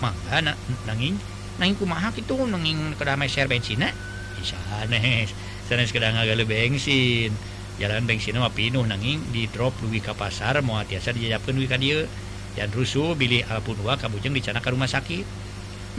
mangga 0.00 0.54
nanging 0.88 1.16
nanging 1.60 1.76
kumaha 1.76 2.12
itu 2.16 2.36
nanging 2.48 2.96
kedamai 2.96 3.28
share 3.28 3.48
bensinnya 3.48 3.92
sanes 4.40 5.32
sanes 5.68 5.90
kada 5.92 6.12
agak 6.12 6.44
bensin 6.44 7.32
jalan 7.80 8.08
bensin 8.08 8.40
mah 8.40 8.52
pinuh 8.52 8.84
nanging 8.88 9.20
di 9.32 9.48
drop 9.52 9.76
lebih 9.84 10.00
ke 10.00 10.12
pasar 10.16 10.60
mau 10.64 10.80
tiasa 10.80 11.12
dijajapkan 11.12 11.56
wika 11.60 11.76
dia 11.76 12.08
dan 12.56 12.72
rusuh 12.72 13.12
bilih 13.12 13.44
alpun 13.52 13.76
wa 13.84 14.00
kabujeng 14.00 14.32
dicana 14.32 14.64
ke 14.64 14.72
rumah 14.72 14.88
sakit. 14.88 15.28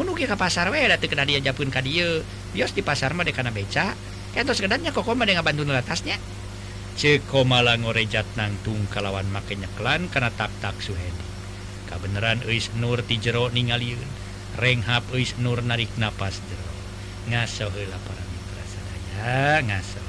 Menunggu 0.01 0.25
ke 0.25 0.34
pasar 0.34 0.74
we 0.74 0.82
datu 0.89 1.06
kena 1.06 1.25
dijajapkan 1.25 1.70
ke 1.70 1.82
dia 1.86 2.25
bios 2.53 2.74
di 2.74 2.82
pasar 2.82 3.13
mah 3.13 3.22
dekana 3.22 3.53
beca. 3.53 3.94
Kento 4.34 4.53
sekedarnya 4.58 4.89
kok 4.89 5.06
mah 5.06 5.25
dengan 5.25 5.41
bantu 5.41 5.65
nelatasnya 5.65 6.17
Ceko 6.98 7.46
malah 7.46 7.77
ngorejat 7.77 8.25
nangtung 8.38 8.89
kalawan 8.89 9.25
makanya 9.29 9.70
klan 9.77 10.10
karena 10.10 10.34
tak 10.34 10.50
tak 10.62 10.77
suhendi 10.82 11.37
kabenaran 11.89 12.44
Eis 12.48 12.70
Nur 12.75 13.01
ti 13.08 13.17
jero 13.17 13.48
ningalieun 13.50 14.12
renghap 14.58 15.03
Eis 15.13 15.36
Nur 15.39 15.63
narik 15.63 15.91
napas 15.98 16.39
jero. 16.48 16.67
Ngaso 17.27 17.72
heula 17.75 18.00
para 18.08 18.24
mitra 18.32 18.63
sadaya 18.72 19.62
ngaso 19.67 20.06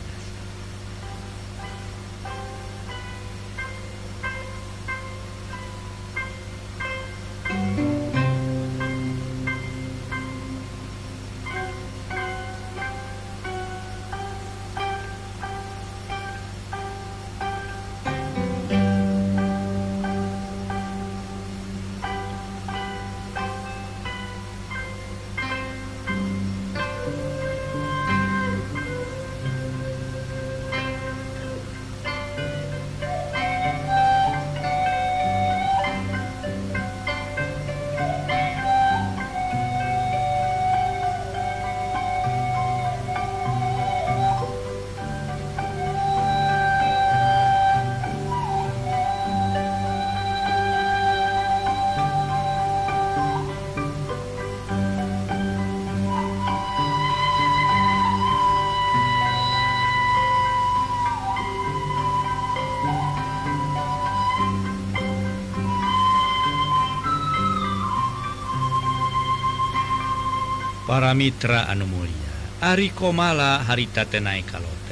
para 70.88 71.12
Mitra 71.12 71.68
anu 71.68 71.84
Mulia. 71.84 72.32
Ari 72.64 72.96
komala 72.96 73.60
harita 73.60 74.08
tenai 74.08 74.40
kalote 74.40 74.88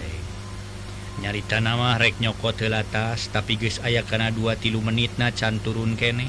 nyarita 1.16 1.64
nama 1.64 1.96
rek 1.96 2.20
nyoko 2.20 2.52
telatas 2.52 3.32
tapi 3.32 3.56
guys 3.56 3.80
aya 3.80 4.04
kana 4.04 4.28
dua 4.28 4.60
tilu 4.60 4.84
menit 4.84 5.16
na 5.16 5.32
can 5.32 5.56
turun 5.64 5.96
kene. 5.96 6.28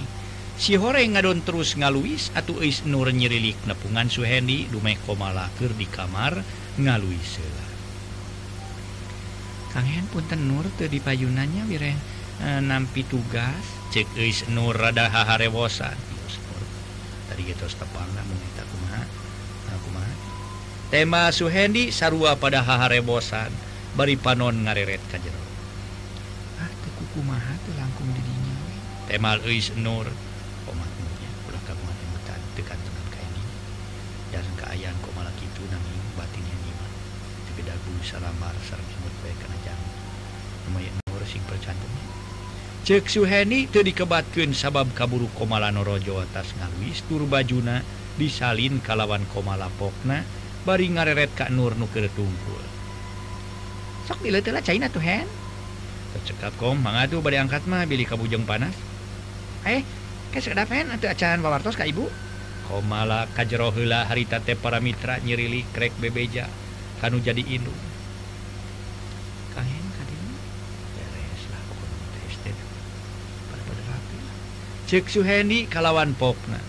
Si 0.55 0.74
hore 0.79 1.03
ngadon 1.03 1.43
terus 1.43 1.75
ngaluis 1.75 2.33
atau 2.33 2.63
is 2.65 2.81
nur 2.88 3.12
nyirilik 3.13 3.59
nepungan 3.69 4.09
Suhendi 4.09 4.65
dumeh 4.71 4.97
komalaker 5.05 5.69
di 5.77 5.86
kamar 5.86 6.41
ngaluis 6.81 7.38
lah 7.38 7.69
Kanghen 9.69 10.09
punten 10.09 10.50
Nur 10.50 10.65
tuh 10.74 10.89
di 10.89 10.97
payunannya 10.97 11.69
wire 11.69 11.93
e, 12.41 12.57
nampi 12.57 13.05
tugas? 13.05 13.62
Cek 13.93 14.17
is 14.17 14.50
Nur 14.50 14.74
rada 14.74 15.13
haharewosan. 15.13 15.93
Tadi 17.29 17.41
gitu 17.43 17.69
tepang 17.69 18.09
namun 18.17 18.39
kita 18.41 18.63
kumaha. 18.65 19.16
tema 20.88 21.27
Suhendi 21.36 21.91
sarua 21.91 22.39
pada 22.39 22.63
haharebosan 22.63 23.51
bari 24.00 24.15
panon 24.15 24.56
ngareret 24.63 25.03
ka 25.12 25.20
jero. 25.20 25.44
Ah 26.63 26.72
tekuku 26.88 27.20
maha 27.27 27.60
teu 27.67 27.75
langkung 27.75 28.08
di 28.15 28.24
dinya 28.24 28.56
tema 29.12 29.36
Luis 29.44 29.67
Nur 29.75 30.08
komatnya 30.63 31.29
ulah 31.51 31.63
kamu 31.67 31.91
hutan 31.91 32.39
tekan 32.56 32.79
tangan 32.79 33.08
ka 33.12 33.20
ini 33.20 33.44
dan 34.32 34.48
keayaan 34.56 34.96
kok 35.03 35.12
malah 35.12 35.36
kitu 35.36 35.60
nanging 35.67 36.03
batinnya 36.15 36.56
nyimak 36.56 36.91
sebeda 37.51 37.75
bulu 37.84 38.00
salamar 38.08 38.56
sareng 38.72 38.88
semut 38.96 39.12
bae 39.27 39.36
kana 39.44 39.58
jamu 39.67 39.89
lumayan 40.72 40.96
nur 41.12 41.24
sing 41.27 41.44
percantum. 41.51 41.91
Cek 42.88 43.12
Suhendi 43.12 43.67
teu 43.67 43.84
dikebatkeun 43.84 44.56
sabab 44.56 44.88
kaburu 44.96 45.27
Komala 45.36 45.67
Norojo 45.67 46.24
atas 46.24 46.56
ngaluis 46.56 47.03
tur 47.12 47.27
bajuna 47.27 47.84
disalin 48.15 48.79
kalawan 48.79 49.27
Komala 49.36 49.67
Pokna 49.75 50.24
bari 50.67 50.91
ngareret 50.91 51.31
ka 51.31 51.47
Nur 51.47 51.79
nu 51.79 51.88
keur 51.88 52.12
tungkul. 52.12 52.63
Sok 54.03 54.19
dileuteul 54.19 54.59
lah 54.59 54.63
caina 54.63 54.91
tuh 54.91 55.00
hen. 55.00 55.24
Cekap 56.27 56.59
kom 56.59 56.75
mangga 56.83 57.07
tuh 57.07 57.24
bade 57.24 57.39
angkat 57.39 57.63
mah 57.71 57.88
bili 57.88 58.03
kabujeng 58.03 58.43
panas. 58.43 58.75
Eh, 59.63 59.86
ke 60.36 60.43
sekedap 60.43 60.67
hen 60.67 60.91
atuh 60.91 61.07
acan 61.07 61.39
wawartos 61.39 61.79
ka 61.79 61.88
ibu. 61.88 62.12
Komala 62.67 63.31
kajero 63.31 63.71
heula 63.71 64.03
harita 64.03 64.43
teh 64.43 64.59
para 64.59 64.83
mitra 64.83 65.24
nyirili 65.24 65.63
krek 65.71 65.95
bebeja 66.03 66.51
kanu 67.00 67.24
jadi 67.24 67.39
beres 70.97 71.43
lah 71.47 71.62
teh. 72.43 72.53
cek 74.88 75.05
Suhendi 75.07 75.69
kalawan 75.69 76.12
popna 76.17 76.59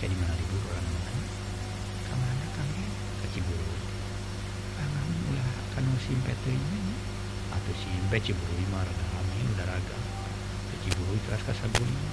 kayak 0.00 0.10
di 0.12 0.16
mana 0.20 0.45
anu 5.86 5.94
simpe 6.02 6.34
atau 7.54 7.74
simpe 7.78 8.18
ciburu 8.18 8.64
mah 8.74 8.82
rada 8.82 9.04
rame 9.14 9.38
udaraga 9.54 9.96
ke 10.66 10.74
Ciburuy 10.82 11.18
kelas 11.30 11.42
ka 11.46 11.54
saguling 11.54 12.06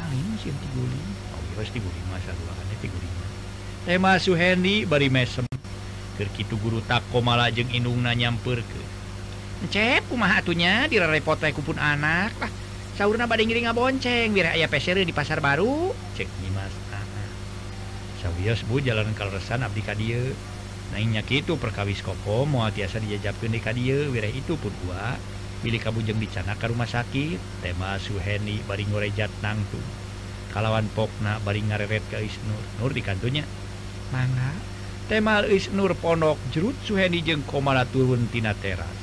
angin 0.00 0.24
sim 0.40 0.56
ti 0.56 0.68
guling 0.72 1.08
oh 1.36 1.40
iya 1.52 1.68
ti 1.68 1.78
guling 1.84 2.06
mah 2.08 2.20
sagulangannya 2.24 2.76
ti 2.80 2.88
guling 2.88 3.14
tema 3.84 4.16
Suhendi 4.16 4.88
bari 4.88 5.12
mesem 5.12 5.44
keur 6.16 6.32
kitu 6.32 6.56
guru 6.56 6.80
tako 6.80 7.20
malah 7.20 7.52
jeung 7.52 7.68
indungna 7.76 8.16
nyampeurkeun 8.16 8.96
Cep, 9.64 10.12
kumah 10.12 10.44
atunya 10.44 10.84
dirarepot 10.92 11.40
teh 11.40 11.48
kupun 11.56 11.80
anak 11.80 12.36
lah. 12.36 12.52
Saurna 13.00 13.24
bade 13.24 13.48
ngiring 13.48 13.64
ngabonceng, 13.64 14.36
biar 14.36 14.52
aya 14.52 14.68
peser 14.68 15.00
di 15.00 15.08
pasar 15.08 15.40
baru. 15.40 15.88
Cek 16.12 16.28
Nimas. 16.44 16.68
Ah. 16.92 17.00
Sawios 18.20 18.60
bu 18.68 18.84
jalan 18.84 19.08
kaleresan 19.16 19.64
abdi 19.64 19.80
ka 19.80 19.96
dieu. 19.96 20.36
nanya 20.94 21.26
itu 21.26 21.58
perkawis 21.58 22.06
kokoh 22.06 22.46
mau 22.46 22.70
tiasa 22.70 23.02
dijajapkan 23.02 23.50
di 23.50 23.58
kadia 23.58 24.06
wireh 24.14 24.30
itu 24.30 24.54
pun 24.54 24.70
gua. 24.86 25.18
Pilih 25.58 25.80
kabujeng 25.82 26.20
dicana 26.20 26.54
ke 26.54 26.70
rumah 26.70 26.86
sakit 26.86 27.40
tema 27.64 27.96
Suheni 27.98 28.62
bari 28.62 28.84
ngorejat 28.84 29.32
nangtung 29.42 29.82
kalawan 30.54 30.86
pokna 30.94 31.42
bari 31.42 31.66
ngareret 31.66 32.04
ke 32.06 32.20
Isnur. 32.22 32.62
Nur 32.78 32.94
di 32.94 33.02
kantunya 33.02 33.42
mangga 34.14 34.54
tema 35.10 35.42
Isnur 35.42 35.98
pondok 35.98 36.38
jerut 36.52 36.78
Suheni 36.84 37.24
jeng 37.26 37.42
komala 37.42 37.88
turun 37.90 38.30
tina 38.30 38.54
teras. 38.54 38.94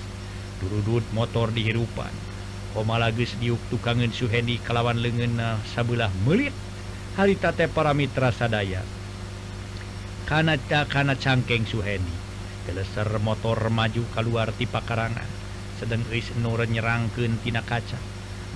Turudut 0.64 1.04
motor 1.12 1.52
dihirupan 1.52 2.14
komala 2.72 3.12
geus 3.12 3.36
diuk 3.36 3.60
tukangeun 3.68 4.16
Suheni 4.16 4.62
kalawan 4.64 5.02
lengan 5.02 5.60
sabelah 5.68 6.14
melit. 6.24 6.56
Harita 7.20 7.52
teh 7.52 7.68
para 7.68 7.92
mitra 7.92 8.32
sadaya. 8.32 8.88
kana 10.32 10.56
kana 10.88 11.20
cangkeng 11.20 11.68
Suheni 11.68 12.16
Geleser 12.64 13.20
motor 13.20 13.68
maju 13.68 14.08
keluar 14.16 14.56
ti 14.56 14.64
pakarangan. 14.64 15.28
Sedang 15.76 16.08
Is 16.14 16.32
Nur 16.40 16.64
nyerangkentina 16.64 17.68
kaca. 17.68 18.00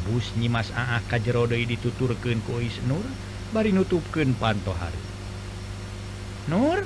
Bus 0.07 0.31
nyimas 0.39 0.71
Aah 0.71 1.03
ka 1.03 1.19
jerodoi 1.19 1.67
dituturken 1.67 2.39
kuis 2.47 2.79
Nur 2.87 3.03
bari 3.51 3.75
nutupken 3.75 4.37
pantohari. 4.39 5.01
Nur? 6.47 6.85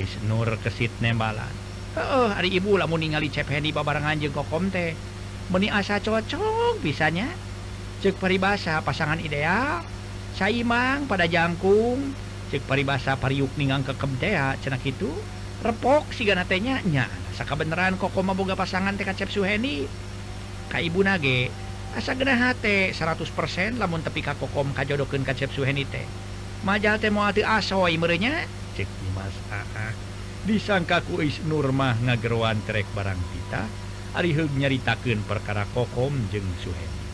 Is 0.00 0.16
Nur 0.24 0.48
kesit 0.64 0.94
nembalan. 1.04 1.52
Oh, 1.98 2.30
hari 2.30 2.54
ibu 2.54 2.78
lamun 2.78 3.04
ningali 3.04 3.28
cepheni 3.28 3.74
babarengan 3.74 4.16
jeung 4.22 4.32
kokom 4.32 4.70
teh. 4.72 4.94
Meni 5.52 5.68
asa 5.68 5.98
cocok 6.00 6.80
bisanya. 6.80 7.26
Cek 8.00 8.16
paribasa 8.22 8.80
pasangan 8.86 9.18
ideal. 9.18 9.82
Saimang 10.38 11.10
pada 11.10 11.26
jangkung. 11.26 12.27
cek 12.48 12.64
paribasa 12.64 13.20
pariuk 13.20 13.52
ningang 13.60 13.84
kekemtea 13.84 14.56
cenak 14.56 14.80
itu 14.88 15.20
repok 15.60 16.16
si 16.16 16.24
ganatenya 16.24 16.80
nya 16.88 17.12
saka 17.36 17.54
beneran 17.60 18.00
kok 18.00 18.16
koma 18.16 18.32
boga 18.32 18.56
pasangan 18.56 18.96
teh 18.96 19.04
kacep 19.04 19.28
suheni. 19.28 19.84
Ka 20.72 20.80
ibu 20.80 21.04
nage 21.04 21.52
asa 21.92 22.16
genah 22.16 22.40
hate 22.40 22.92
100% 22.96 23.76
lamun 23.76 24.00
tepi 24.00 24.20
ka 24.24 24.36
kokom 24.40 24.72
kajodokeun 24.72 25.24
kacep 25.28 25.52
suheni 25.52 25.84
teh. 25.84 26.08
Majal 26.64 26.96
teh 26.96 27.12
moal 27.12 27.36
teu 27.36 27.44
asoy 27.44 28.00
merenya 28.00 28.48
cek 28.72 28.88
Dimas 28.96 29.44
aa 29.52 29.92
disangka 30.48 31.04
ku 31.04 31.20
isnur 31.20 31.74
mah 31.76 32.00
ngageroan 32.00 32.64
trek 32.64 32.88
barang 32.96 33.20
kita 33.28 33.68
ari 34.16 34.32
heug 34.32 34.56
nyaritakeun 34.56 35.28
perkara 35.28 35.68
kokom 35.68 36.32
jeung 36.32 36.56
suheni. 36.56 37.07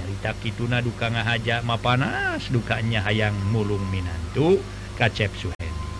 nyarita 0.00 0.32
Kituna 0.40 0.80
duka 0.80 1.12
ngahaja 1.12 1.60
ma 1.60 1.76
panas 1.76 2.48
dukanya 2.48 3.04
hayang 3.04 3.36
mulung 3.52 3.84
Minantu 3.92 4.64
kacep 4.96 5.36
Suhedi. 5.36 5.92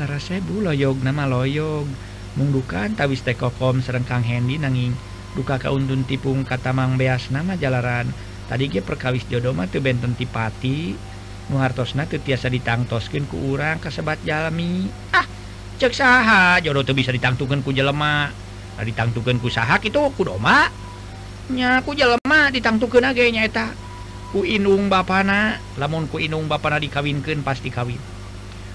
Narasebu 0.00 0.64
loyog 0.64 1.04
nama 1.04 1.28
loyog. 1.28 1.84
Mungdukan 2.32 2.96
tawis 2.96 3.20
tekokom 3.20 3.84
serengkang 3.84 4.24
Hendi 4.24 4.56
nanging 4.56 4.96
duka 5.36 5.60
kauntun 5.60 6.08
tipung 6.08 6.48
katamang 6.48 6.96
beas 6.96 7.28
nama 7.28 7.60
jalaran. 7.60 8.08
Tadi 8.48 8.72
ge 8.72 8.80
perkawis 8.80 9.28
jodoma 9.28 9.68
tuh 9.68 9.84
benten 9.84 10.16
tipati. 10.16 10.96
Muhartosna 11.52 12.08
tuh 12.08 12.24
tiasa 12.24 12.48
ditangtoskin 12.48 13.28
ku 13.28 13.52
urang 13.52 13.80
kasebat 13.80 14.20
jalmi 14.24 14.88
ah 15.12 15.24
cek 15.76 15.92
saha? 15.92 16.60
Jodoh 16.64 16.84
tuh 16.88 16.96
bisa 16.96 17.12
ditangtukan 17.12 17.60
ku 17.60 17.76
jelema. 17.76 18.32
Ditangtukan 18.78 19.42
ku 19.42 19.50
saha 19.52 19.76
kitu? 19.82 20.00
Ku 20.16 20.22
doma. 20.24 20.87
nyaku 21.48 21.96
jelemah 21.96 22.52
ditangtukan 22.52 23.08
nyaeta 23.16 23.72
kuinung 24.28 24.92
bana 24.92 25.56
lamun 25.80 26.04
ku 26.12 26.20
inung 26.20 26.44
bana 26.52 26.76
dikawinkeun 26.76 27.40
pasti 27.40 27.72
kawin. 27.72 27.96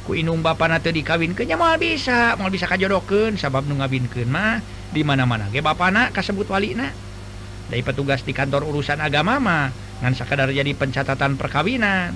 Ku 0.03 0.17
kuinung 0.17 0.41
bana 0.41 0.81
dikawin 0.81 1.37
kenya 1.37 1.55
mau 1.55 1.77
bisa. 1.77 2.33
Mau 2.41 2.49
bisa 2.49 2.65
kajodokeun 2.65 3.37
sabab 3.37 3.69
nu 3.69 3.77
ngawinkeun 3.77 4.29
mah 4.29 4.59
di 4.89 5.05
mana 5.05 5.29
mana 5.29 5.53
ge 5.53 5.61
bapana 5.61 6.09
kasebut 6.09 6.49
walina. 6.49 6.89
Dari 7.69 7.85
petugas 7.85 8.25
di 8.25 8.33
kantor 8.33 8.65
urusan 8.65 8.99
agama 8.99 9.37
mah 9.37 9.69
ngan 10.01 10.13
sakadar 10.17 10.49
jadi 10.49 10.73
pencatatan 10.73 11.37
perkawinan. 11.37 12.11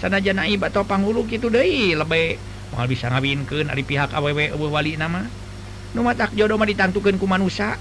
Sana 0.00 0.16
naib 0.16 0.64
atau 0.64 0.88
panghulu 0.88 1.28
gitu 1.28 1.52
deh 1.52 1.92
lebih. 1.92 2.40
Mau 2.72 2.88
bisa 2.88 3.12
ngawinkan 3.12 3.68
dari 3.68 3.84
pihak 3.84 4.16
aww 4.16 4.32
eueuh 4.32 4.72
walina 4.72 5.04
mah. 5.04 5.28
Nu 5.92 6.00
matak 6.00 6.32
jodoh 6.32 6.56
mah 6.56 6.64
ditantukan 6.64 7.20
ku 7.20 7.28
manusia 7.28 7.76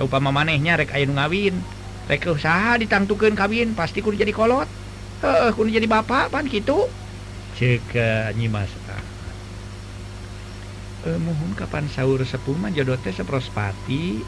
upama 0.00 0.32
manehnya 0.32 0.80
rek 0.80 0.96
air 0.96 1.12
ngawin. 1.12 1.60
Rek 2.08 2.24
eh, 2.24 2.32
usaha 2.32 2.80
ditangtukan 2.80 3.36
kawin? 3.36 3.76
Pasti 3.76 4.00
kudu 4.00 4.16
jadi 4.16 4.32
kolot. 4.32 4.64
Eh 5.20 5.52
kudu 5.52 5.68
jadi 5.68 5.84
bapak 5.84 6.32
pan 6.32 6.48
gitu 6.48 6.88
ceka 7.56 8.32
nyimas 8.34 8.70
ah. 8.88 9.04
eh 11.06 11.18
mohon 11.20 11.52
kapan 11.52 11.84
sahur 11.92 12.24
sepuma 12.24 12.72
teh 12.72 13.12
seprospati 13.12 14.18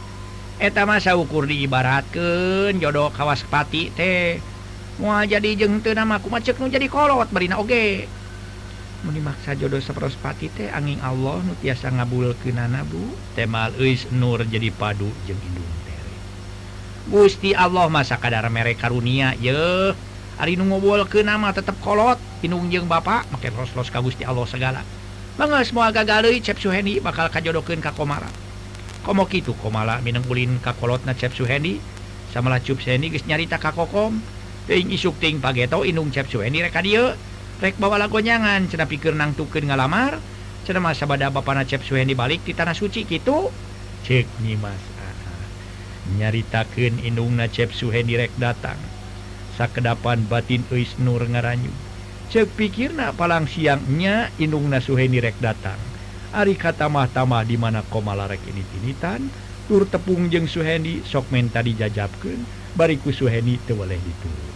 eta 0.61 0.85
masa 0.87 1.17
ukur 1.17 1.49
diibaratkan 1.49 2.79
jodoh 2.79 3.11
kawas 3.11 3.43
pati 3.49 3.91
teh. 3.91 4.39
Mau 5.03 5.11
jadi 5.27 5.59
jeng 5.59 5.83
teu 5.83 5.91
nama 5.91 6.23
aku 6.23 6.31
mah 6.31 6.39
nu 6.39 6.71
jadi 6.71 6.87
kolot 6.87 7.27
barina 7.35 7.59
oge. 7.59 8.07
okay. 8.07 8.24
menimaksa 9.05 9.53
jodoh 9.55 9.79
seprospati 9.79 10.49
teh 10.49 10.73
angin 10.73 10.99
Allah 11.05 11.45
nu 11.45 11.53
tiasa 11.61 11.93
ngabul 11.93 12.33
ke 12.41 12.51
nanabu 12.51 13.13
temal 13.37 13.71
is 13.77 14.09
nur 14.09 14.41
jadi 14.49 14.73
padu 14.73 15.13
jeng 15.29 15.37
hidung 15.37 15.73
tere. 15.85 16.15
Gusti 17.13 17.53
Allah 17.53 17.87
masa 17.93 18.17
kadar 18.17 18.49
mereka 18.49 18.89
karunia 18.89 19.37
ye 19.37 19.53
hari 20.41 20.57
nu 20.57 20.65
ngobol 20.67 21.05
ke 21.05 21.21
nama 21.21 21.53
tetap 21.53 21.77
kolot 21.85 22.17
inung 22.41 22.73
jeng 22.73 22.89
bapak 22.89 23.29
make 23.29 23.53
roslos 23.53 23.93
ka 23.93 24.01
Gusti 24.01 24.25
Allah 24.25 24.49
segala. 24.49 24.81
Bangga 25.35 25.67
semua 25.67 25.91
gagalui 25.91 26.39
Cep 26.39 26.63
Suhendi 26.63 27.03
bakal 27.03 27.27
kajodokin 27.27 27.83
ka 27.83 27.91
Komara. 27.91 28.31
Komo 29.03 29.27
kitu 29.27 29.53
Komala 29.59 29.99
mineng 30.01 30.23
bulin 30.25 30.63
ka 30.63 30.73
kolotna 30.79 31.13
Cep 31.13 31.35
Suhendi. 31.35 31.83
Sama 32.31 32.55
cup 32.63 32.79
Suhendi 32.79 33.11
geus 33.11 33.27
nyarita 33.27 33.59
ka 33.59 33.75
Kokom. 33.75 34.23
Ting 34.65 34.89
isuk 34.95 35.19
ting 35.19 35.43
pageto 35.43 35.83
inung 35.83 36.15
Cep 36.15 36.31
Suhendi 36.31 36.63
reka 36.63 36.81
dia 36.81 37.19
rek 37.63 37.79
bawa 37.79 37.97
lagonyangan 38.03 38.67
cena 38.67 38.91
pikir 38.91 39.15
nang 39.15 39.39
tuken 39.39 39.71
ngalamar 39.71 40.27
cena 40.65 40.81
masa 40.81 41.05
bad 41.05 41.23
Cep 41.69 41.85
Suhendi 41.85 42.17
dibalik 42.17 42.43
di 42.43 42.57
tanah 42.57 42.75
suci 42.75 43.05
gitu. 43.05 43.53
Cek 44.05 44.41
Mas. 44.61 44.93
Ah, 44.97 45.17
ah. 45.25 45.45
Nyaritakeun 46.05 47.01
indungna 47.01 47.49
nacep 47.49 47.73
Suhen 47.73 48.09
direk 48.09 48.37
datang. 48.37 48.81
Sakedapan 49.55 50.27
batin 50.29 50.67
Uis 50.73 50.97
Nur 51.01 51.25
ngaranyu. 51.25 51.73
Cek 52.33 52.57
pikir 52.57 52.97
na 52.97 53.13
palang 53.13 53.45
siangnya 53.45 54.33
Indung 54.41 54.73
nasuhen 54.73 55.13
direk 55.13 55.37
datang. 55.39 55.79
Ari 56.35 56.59
katamah-tamah 56.59 57.47
di 57.47 57.57
mana 57.61 57.85
komalarek 57.87 58.49
ini 58.51 58.65
tinitan. 58.67 59.31
Tur 59.65 59.89
tepung 59.89 60.29
jeung 60.29 60.45
Suhendi 60.45 61.01
sok 61.07 61.33
menta 61.33 61.65
jajabken 61.65 62.45
bariku 62.77 63.13
Suheni 63.15 63.57
tewaleh 63.65 64.01
diturut. 64.05 64.54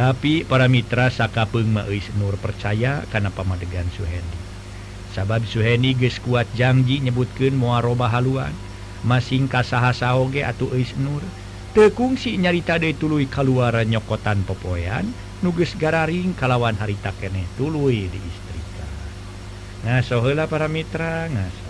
tapi 0.00 0.48
para 0.48 0.64
Mitra 0.64 1.12
Sakapung 1.12 1.76
Maes 1.76 2.08
Nur 2.16 2.40
percaya 2.40 3.04
karena 3.12 3.28
pamadegan 3.28 3.84
Suhendi. 3.92 4.40
Sabab 5.12 5.44
Suheni 5.44 5.92
ge 5.92 6.08
kuat 6.24 6.48
janji 6.56 7.04
nyebutkan 7.04 7.52
muaroba 7.52 8.08
haluan 8.08 8.56
masing 9.04 9.44
kasahasaoge 9.44 10.40
atau 10.40 10.72
Is 10.72 10.96
Nur. 10.96 11.20
Tekungsi 11.76 12.40
nyarita 12.40 12.80
de 12.80 12.96
tului 12.96 13.28
keluar 13.28 13.76
nyokotan 13.84 14.42
popoyan 14.42 15.06
nuges 15.40 15.72
gararing 15.76 16.36
kalawan 16.36 16.76
harita 16.76 17.12
kene 17.16 17.48
tului 17.56 18.12
di 18.12 18.20
istrika 18.28 18.84
nah 19.80 20.04
para 20.44 20.68
mitra 20.68 21.24
ngaso 21.32 21.69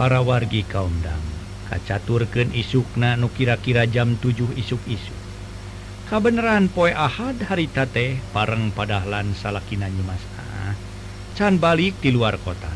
para 0.00 0.24
wargi 0.24 0.64
kaumdang 0.64 1.20
kacaturken 1.68 2.56
isukna 2.56 3.20
nu 3.20 3.28
kira-kira 3.28 3.84
jam 3.84 4.16
7 4.16 4.48
isuk-isuk. 4.56 5.20
Kebenaran 6.08 6.72
poe 6.72 6.88
Ahad 6.88 7.36
harita 7.44 7.84
teh 7.84 8.16
pareng 8.32 8.72
padahlan 8.72 9.36
salakin 9.36 9.84
Nyimas 9.84 10.24
Aah 10.40 10.72
can 11.36 11.60
balik 11.60 12.00
di 12.00 12.16
luar 12.16 12.40
kota. 12.40 12.72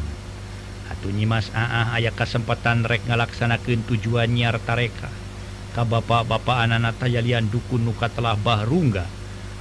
Atuh 0.92 1.16
Nyimas 1.16 1.48
Aah 1.56 1.96
aya 1.96 2.12
kesempatan 2.12 2.84
rek 2.84 3.08
ngalaksanakan 3.08 3.88
tujuan 3.88 4.28
nyiar 4.28 4.60
tareka. 4.60 5.08
Ka 5.72 5.88
bapak-bapak 5.88 6.68
anak 6.68 7.00
tayalian 7.00 7.48
dukun 7.48 7.88
nuka 7.88 8.12
telah 8.12 8.37
bahrungga 8.37 9.08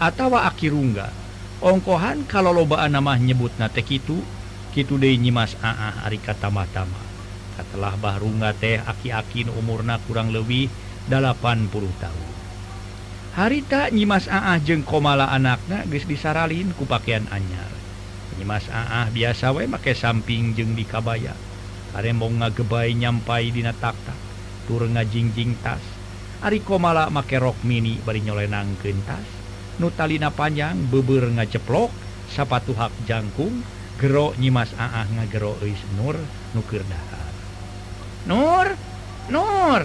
atau 0.04 0.36
akirungga 0.36 1.16
ongkohan 1.64 2.28
kalau 2.28 2.52
lobaan 2.52 2.92
nama 2.92 3.16
nyebut 3.16 3.56
nate 3.56 3.88
kitu. 3.88 4.20
Kitu 4.76 5.00
deui 5.00 5.16
Nyimas 5.16 5.56
Aah 5.64 6.04
ari 6.04 6.20
katama-tama 6.20 7.13
setelah 7.54 7.94
Bahrungga 7.98 8.54
teh 8.58 8.82
aki-akin 8.82 9.54
umurna 9.54 10.02
kurang 10.10 10.34
lebih 10.34 10.68
80 11.10 11.70
tahun. 12.02 12.34
Harita 13.34 13.90
nyimas 13.90 14.30
Aah 14.30 14.62
jeng 14.62 14.86
komala 14.86 15.26
anaknya 15.34 15.82
guys 15.90 16.06
disaralin 16.06 16.70
ku 16.78 16.86
pakaian 16.86 17.26
anyar. 17.34 17.74
Nyimas 18.38 18.70
Aah 18.70 19.10
biasa 19.10 19.50
we 19.58 19.66
make 19.66 19.98
samping 19.98 20.54
jeng 20.54 20.78
di 20.78 20.86
kabaya. 20.86 21.34
Are 21.98 22.10
mau 22.14 22.30
ngagebai 22.30 22.94
nyampai 22.94 23.50
dina 23.50 23.74
takta 23.74 24.14
tur 24.70 24.86
ngajingjing 24.86 25.58
tas. 25.66 25.82
Ari 26.46 26.62
komala 26.62 27.10
make 27.10 27.38
rok 27.42 27.58
mini 27.66 27.98
bari 28.06 28.22
nyolenang 28.22 28.78
tas. 29.06 29.26
Nutalina 29.82 30.30
panjang 30.30 30.78
beber 30.94 31.34
ngaceplok 31.34 31.90
sapatu 32.30 32.78
hak 32.78 32.94
jangkung 33.10 33.66
gero 33.98 34.38
nyimas 34.38 34.78
Aah 34.78 35.10
ngagero 35.10 35.58
eis 35.66 35.82
nur 35.98 36.18
nukir 36.54 36.86
dahar. 36.86 37.23
Nur 38.28 38.76
Nur. 39.32 39.82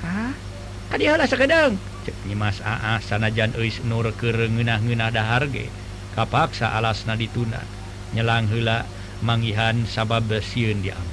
Ah, 0.00 0.32
Kalah 0.90 1.28
sekedang. 1.28 1.76
Mas 2.34 2.58
Aa 2.64 2.98
sanajan 3.04 3.54
Uis 3.60 3.84
Nur 3.84 4.08
kerengenah-genah 4.16 5.12
daharge 5.12 5.68
kapaksa 6.16 6.72
alasna 6.72 7.14
dituna. 7.14 7.62
Nyelang 8.16 8.50
hela 8.50 8.88
manggihan 9.22 9.84
sabab 9.86 10.26
besiun 10.26 10.82
diam 10.82 11.04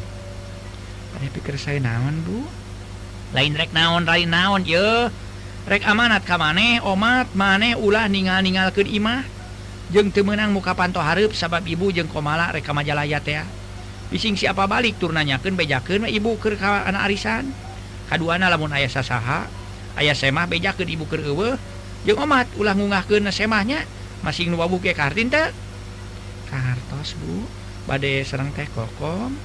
ada 1.18 1.34
pikir 1.34 1.58
saya 1.58 1.82
naon 1.82 2.22
bu? 2.22 2.46
Lain 3.34 3.58
rek 3.58 3.74
naon 3.74 4.06
lain 4.06 4.30
naon 4.30 4.64
ye. 4.70 5.10
Rek 5.68 5.84
amanat 5.84 6.24
ka 6.24 6.38
maneh 6.38 6.80
omat 6.80 7.34
maneh 7.34 7.76
ulah 7.76 8.08
ningal-ningal 8.08 8.72
ke 8.72 8.86
imah 8.88 9.26
jeng 9.92 10.14
temenang 10.14 10.56
muka 10.56 10.72
panto 10.78 11.02
hareup 11.02 11.36
sabab 11.36 11.66
ibu 11.68 11.92
jeng 11.92 12.08
komala 12.08 12.54
rek 12.56 12.70
majalaya 12.72 13.20
teh 13.20 13.44
bising 14.08 14.40
siapa 14.40 14.66
balik 14.66 14.96
turnanyaken 15.00 15.60
bejaken 15.60 16.08
ibu 16.08 16.40
ke 16.40 16.56
anak 16.60 17.08
arisan. 17.08 17.52
Kaduana 18.08 18.48
lamun 18.48 18.72
ayah 18.72 18.88
sasaha 18.88 19.44
ayah 20.00 20.16
semah 20.16 20.48
beja 20.48 20.72
ke 20.72 20.88
ibu 20.88 21.04
kerewe, 21.04 21.60
ewe 22.08 22.16
omat 22.16 22.48
ulah 22.56 22.72
ngungah 22.72 23.04
ke 23.04 23.20
semahnya 23.36 23.84
masih 24.24 24.48
nu 24.48 24.56
buke 24.56 24.96
ke 24.96 24.98
kartin 24.98 25.28
tak 25.28 25.52
kartos 26.48 27.20
bu. 27.20 27.44
Badai 27.88 28.24
serang 28.24 28.52
teh 28.56 28.68
kokom. 28.72 29.36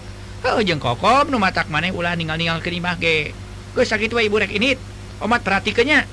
Oh 0.47 0.63
jeng 0.63 0.79
kokom 0.79 1.31
nu 1.31 1.43
matak 1.43 1.67
mana 1.67 1.91
ulah 1.91 2.15
ninggal 2.15 2.39
ninggal 2.39 2.63
ke 2.63 2.71
imah 2.71 2.95
ge. 3.03 3.35
Sakit 3.75 4.15
ibu 4.15 4.37
rek 4.39 4.55
ini 4.55 4.79
omat 5.23 5.43
perhatikanya, 5.43 6.07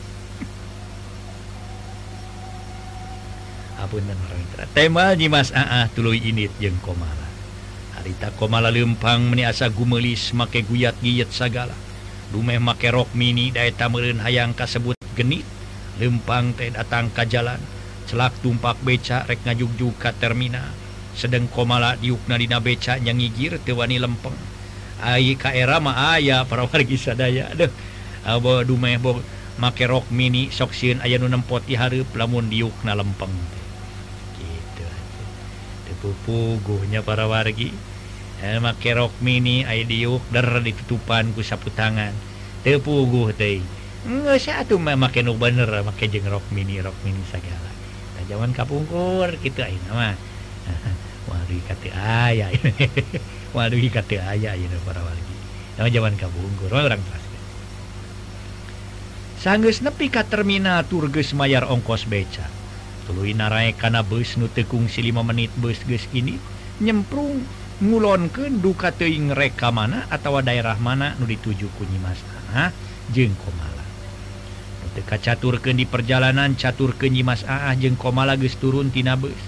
apun 3.79 4.03
dan 4.05 4.19
orang 4.27 4.43
teh 4.75 4.87
nyimas 5.17 5.49
ah, 5.55 5.65
aah 5.65 5.85
tului 5.89 6.19
ini 6.19 6.51
jeng 6.59 6.77
komara 6.83 7.28
harita 7.99 8.31
komala 8.39 8.71
lempang 8.71 9.27
meniasa 9.27 9.67
gumelis 9.67 10.31
make 10.31 10.63
guyat 10.63 10.95
giyet 11.03 11.35
sagala. 11.35 11.75
dumeh 12.31 12.55
make 12.55 12.87
rok 12.87 13.11
mini 13.11 13.51
daeta 13.51 13.91
tamerin 13.91 14.23
hayang 14.23 14.55
kasebut 14.55 14.95
genit. 15.19 15.43
Lempang 15.99 16.55
teh 16.55 16.71
datang 16.71 17.11
ka 17.11 17.27
jalan. 17.27 17.59
Celak 18.07 18.31
tumpak 18.39 18.79
beca 18.79 19.27
rek 19.27 19.43
ngajugju 19.43 19.99
ka 19.99 20.15
terminal. 20.15 20.71
Sedang 21.11 21.51
komala 21.51 21.99
diukna 21.99 22.39
dina 22.39 22.63
beca 22.63 22.95
nyangigir 22.95 23.59
tewani 23.67 23.99
lempeng. 23.99 24.37
Ai 25.03 25.35
ka 25.35 25.51
era 25.51 25.83
mah 25.83 26.15
aya 26.15 26.47
para 26.47 26.63
wargi 26.63 26.95
sadaya. 26.95 27.51
Aduh 27.51 27.67
abo 28.23 28.63
dumeh 28.63 28.95
bo 28.95 29.19
make 29.59 29.83
rok 29.83 30.07
mini 30.07 30.47
sok 30.47 30.71
sieun 30.71 31.03
aya 31.03 31.19
nu 31.19 31.27
nempot 31.27 31.67
di 31.67 31.75
hareup 31.75 32.07
lamun 32.15 32.47
diukna 32.47 32.95
lempeng. 32.95 33.58
pupuguhnya 35.99 37.03
para 37.03 37.27
wargi. 37.27 37.71
Eh, 38.39 38.57
make 38.63 38.95
rok 38.95 39.11
mini 39.19 39.67
diuk 39.83 40.23
der 40.31 40.47
ditutupan 40.63 41.35
ku 41.35 41.43
sapu 41.43 41.67
tangan 41.75 42.15
tepuguh 42.63 43.35
teh 43.35 43.59
nggak 44.07 44.39
satu 44.39 44.79
make 44.79 45.19
nu 45.19 45.35
bener 45.35 45.67
make 45.83 46.07
jeng 46.07 46.23
rok 46.23 46.43
mini 46.55 46.79
rok 46.79 46.95
mini 47.03 47.19
segala 47.27 47.67
tajawan 48.15 48.55
kapungkur 48.55 49.35
gitu 49.43 49.59
ayo 49.59 49.75
nama. 49.91 50.15
Waduh 51.29 51.61
kata 51.67 51.89
ayah 52.25 52.49
waduh 53.55 53.77
kata 53.91 54.17
ayah 54.33 54.55
ini 54.55 54.77
para 54.87 55.03
wargi. 55.03 55.35
Nama 55.77 55.89
jaman 55.91 56.15
kapungkur 56.15 56.73
orang 56.73 57.03
keras 57.03 57.29
sanggeus 59.39 59.79
nepi 59.79 60.11
ka 60.11 60.27
terminal 60.27 60.83
turges 60.83 61.31
mayar 61.31 61.63
ongkos 61.63 62.03
beca. 62.11 62.58
tuluy 63.09 63.33
naik 63.33 63.81
kana 63.81 64.05
bus 64.05 64.37
nu 64.37 64.45
tekung 64.53 64.85
si 64.85 65.01
5 65.01 65.25
menit 65.25 65.49
bus 65.57 65.81
geus 65.89 66.05
ini 66.13 66.37
nyemprung 66.77 67.41
ngulon 67.81 68.29
ke 68.29 68.53
duka 68.53 68.93
teing 68.93 69.33
reka 69.33 69.73
mana 69.73 70.05
atau 70.13 70.37
daerah 70.45 70.77
mana 70.77 71.17
nu 71.17 71.25
dituju 71.25 71.73
kunyi 71.73 71.97
Mas 72.05 72.21
Aah 72.53 72.69
jeng 73.09 73.33
komala. 73.41 73.81
Teka 74.93 75.17
caturken 75.17 75.79
di 75.79 75.89
perjalanan 75.89 76.53
catur 76.53 76.93
kenyi 76.93 77.25
Mas 77.25 77.41
Aah 77.49 77.73
jeng 77.73 77.97
komala 77.97 78.37
turun 78.37 78.93
tina 78.93 79.17
bus. 79.17 79.41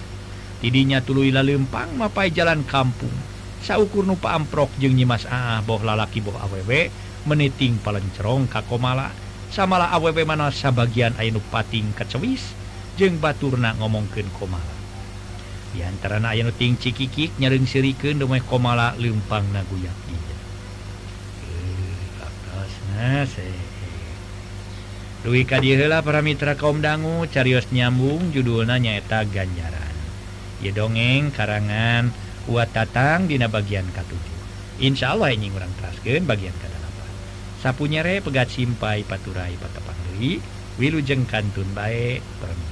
Tidinya 0.64 1.04
tuluila 1.06 1.46
lempang 1.46 1.94
mapai 1.98 2.34
jalan 2.34 2.66
kampung. 2.66 3.14
Saukur 3.62 4.10
nupa 4.10 4.34
amprok 4.34 4.74
jeng 4.82 4.98
nyimas 4.98 5.30
Aah 5.30 5.62
boh 5.62 5.84
lalaki 5.86 6.18
boh 6.24 6.34
awewe 6.34 6.90
meniting 7.30 7.78
palencerong 7.84 8.50
Ka 8.50 8.66
komala. 8.66 9.14
Samalah 9.52 9.92
awewe 9.92 10.24
mana 10.24 10.50
sabagian 10.50 11.14
Ainu 11.20 11.44
pating 11.52 11.92
kacewis 11.94 12.61
jeung 13.02 13.18
Baturna 13.18 13.74
ngomongkeun 13.82 14.30
komala. 14.38 14.78
Diantara 15.74 16.22
Ayting 16.22 16.78
Cikikik 16.78 17.34
nyaring 17.42 17.66
siriken 17.66 18.22
domai 18.22 18.46
komala 18.46 18.94
Lumpang 19.02 19.42
Naguyak 19.50 19.98
Dwi 25.26 25.42
Kadihela 25.50 26.06
para 26.06 26.22
Mitra 26.22 26.54
kaum 26.54 26.78
dangu 26.78 27.26
carios 27.26 27.66
nyambung 27.74 28.30
judulna 28.30 28.78
nyaeta 28.78 29.26
ganjaran. 29.26 29.98
Ye 30.62 30.70
dongeng 30.70 31.34
karangan 31.34 32.14
kuat 32.46 32.70
tatang 32.70 33.26
dina 33.26 33.50
bagian 33.50 33.90
katujuh. 33.90 34.42
Insya 34.86 35.18
Allah 35.18 35.34
ini 35.34 35.50
kurang 35.50 35.74
terasken 35.82 36.30
bagian 36.30 36.54
ke 36.62 36.70
sapunyere 37.62 38.26
pegat 38.26 38.50
simpai 38.50 39.06
paturai 39.06 39.54
patepang 39.62 39.98
Dewi 40.10 40.42
wilujeng 40.82 41.30
kantun 41.30 41.70
baik 41.78 42.26
perempuan 42.42 42.71